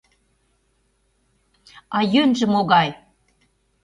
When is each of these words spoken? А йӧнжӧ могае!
А 1.97 1.99
йӧнжӧ 2.13 2.45
могае! 2.53 2.89